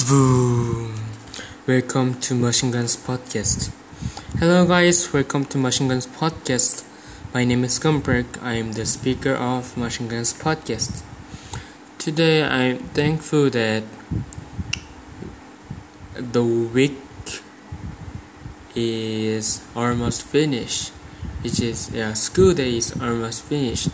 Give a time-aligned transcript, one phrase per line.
[0.00, 0.94] Welcome
[2.20, 3.70] to Machine Guns Podcast.
[4.38, 5.12] Hello, guys.
[5.12, 6.84] Welcome to Machine Guns Podcast.
[7.34, 8.24] My name is Gumberg.
[8.42, 11.02] I am the speaker of Machine Guns Podcast.
[11.98, 13.84] Today, I'm thankful that
[16.16, 16.96] the week
[18.74, 20.92] is almost finished,
[21.42, 23.90] which is yeah, school day is almost finished.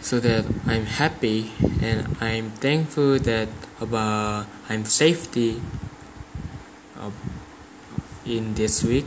[0.00, 1.52] So that I'm happy
[1.82, 3.48] and I'm thankful that
[3.80, 5.60] about I'm safety
[6.98, 7.10] uh,
[8.24, 9.06] in this week.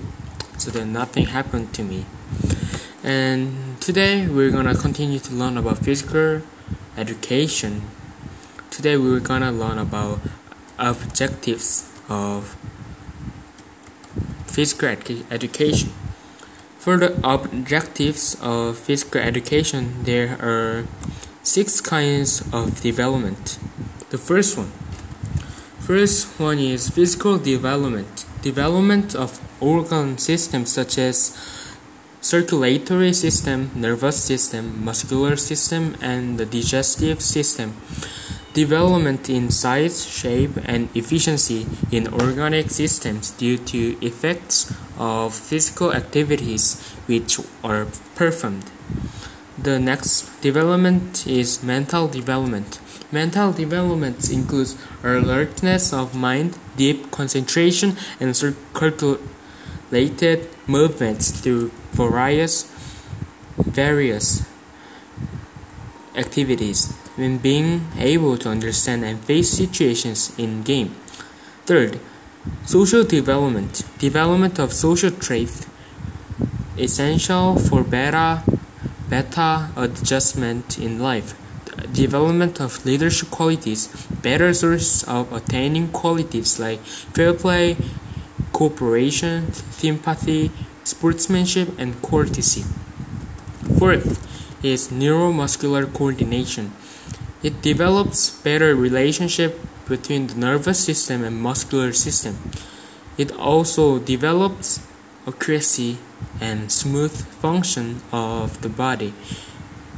[0.57, 2.05] So that nothing happened to me.
[3.03, 6.43] And today we're gonna continue to learn about physical
[6.95, 7.81] education.
[8.69, 10.19] Today we're gonna learn about
[10.77, 12.55] objectives of
[14.45, 15.93] physical ed- education.
[16.77, 20.85] For the objectives of physical education there are
[21.41, 23.57] six kinds of development
[24.09, 24.71] the first one.
[25.79, 28.25] First one is physical development.
[28.41, 31.37] Development of organ systems such as
[32.21, 37.75] circulatory system nervous system muscular system and the digestive system.
[38.53, 46.81] Development in size shape and efficiency in organic systems due to effects of physical activities
[47.07, 48.65] which are performed.
[49.57, 52.79] The next development is mental development
[53.11, 59.19] Mental development includes alertness of mind, deep concentration, and circulated
[60.65, 62.71] movements through various
[63.57, 64.47] various
[66.15, 70.95] activities when being able to understand and face situations in game.
[71.65, 71.99] Third,
[72.65, 73.83] social development.
[73.99, 75.67] Development of social traits
[76.77, 78.41] essential for better
[79.09, 81.35] better adjustment in life
[81.91, 83.87] development of leadership qualities,
[84.21, 87.77] better source of attaining qualities like fair play,
[88.53, 90.51] cooperation, sympathy,
[90.83, 92.63] sportsmanship, and courtesy.
[93.77, 94.19] Fourth
[94.63, 96.71] is neuromuscular coordination.
[97.43, 102.37] It develops better relationship between the nervous system and muscular system.
[103.17, 104.79] It also develops
[105.27, 105.97] accuracy
[106.39, 109.13] and smooth function of the body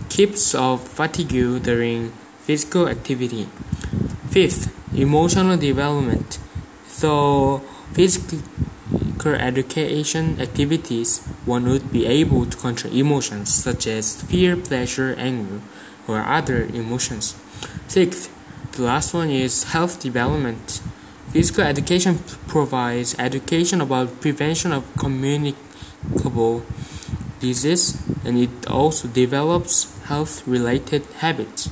[0.10, 2.12] keeps off fatigue during
[2.44, 3.48] physical activity.
[4.30, 6.40] Fifth, emotional development.
[6.88, 7.60] So,
[7.94, 8.40] physical
[9.36, 15.62] education activities, one would be able to control emotions such as fear, pleasure, anger,
[16.08, 17.36] or other emotions.
[17.88, 18.30] Sixth,
[18.74, 20.82] the last one is health development.
[21.32, 26.64] Physical education provides education about prevention of communicable
[27.44, 31.70] disease and it also develops health related habits.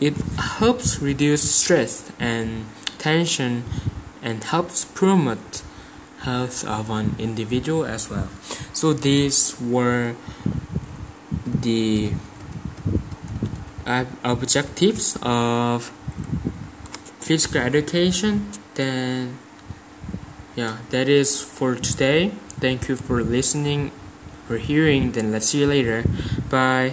[0.00, 0.16] It
[0.58, 2.66] helps reduce stress and
[2.98, 3.64] tension
[4.22, 5.62] and helps promote
[6.20, 8.28] health of an individual as well.
[8.72, 10.16] So these were
[11.46, 12.12] the
[14.24, 15.92] objectives of
[17.20, 18.50] physical education.
[18.74, 19.38] Then,
[20.56, 22.32] yeah, that is for today.
[22.64, 23.92] Thank you for listening
[24.48, 25.12] or hearing.
[25.12, 26.02] Then let's see you later.
[26.48, 26.92] Bye.